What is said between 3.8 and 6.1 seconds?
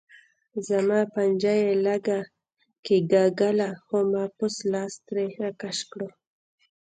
خو ما پوست لاس ترې راکش کړو.